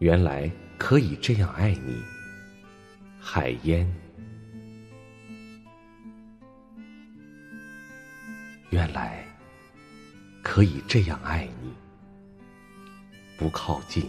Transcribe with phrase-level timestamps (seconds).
[0.00, 2.02] 原来可以这样爱你，
[3.20, 3.86] 海烟。
[8.70, 9.22] 原来
[10.42, 11.70] 可以这样爱你，
[13.36, 14.08] 不靠近，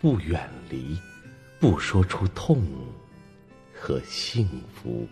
[0.00, 0.96] 不远离，
[1.58, 2.62] 不说出痛
[3.74, 5.08] 和幸福。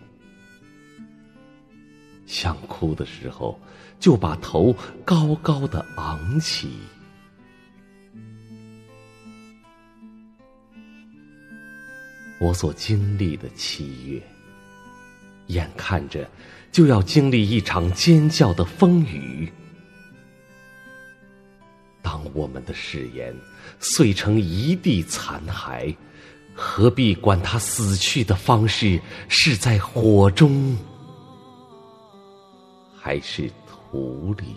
[2.25, 3.59] 想哭的时候，
[3.99, 6.77] 就把头高高的昂起。
[12.39, 14.21] 我所经历的七月，
[15.47, 16.29] 眼看着
[16.71, 19.51] 就要经历一场尖叫的风雨。
[22.01, 23.35] 当我们的誓言
[23.79, 25.93] 碎成一地残骸，
[26.55, 30.77] 何必管他死去的方式是在火中，
[32.97, 34.55] 还是土里？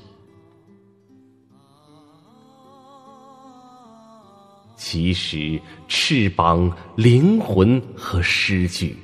[4.93, 8.95] 即使，翅膀、灵魂和诗句，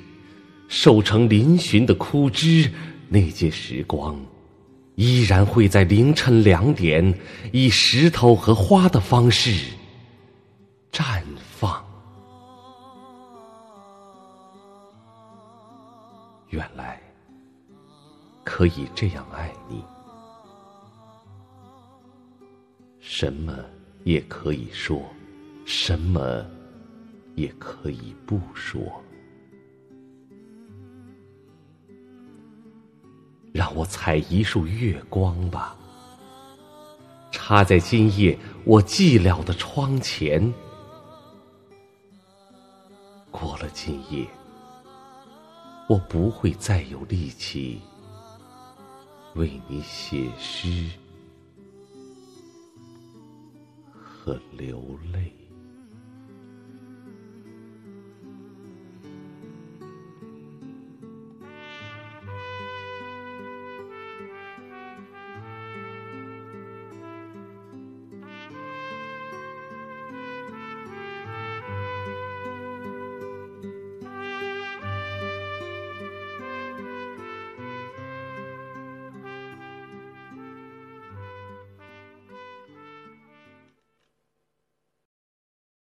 [0.67, 2.71] 瘦成嶙峋的枯枝，
[3.07, 4.15] 那届时光，
[4.93, 7.19] 依然会在凌晨两点，
[7.51, 9.73] 以石头和花的方式
[10.91, 11.23] 绽
[11.57, 11.83] 放。
[16.49, 17.01] 原来
[18.43, 19.83] 可以这样爱你，
[22.99, 23.55] 什么
[24.03, 25.03] 也可以说。
[25.71, 26.43] 什么
[27.35, 28.81] 也可以不说，
[33.53, 35.77] 让我采一束月光吧，
[37.31, 40.51] 插在今夜我寂寥的窗前。
[43.29, 44.27] 过了今夜，
[45.87, 47.79] 我不会再有力气
[49.35, 50.89] 为你写诗
[53.93, 54.83] 和流
[55.13, 55.38] 泪。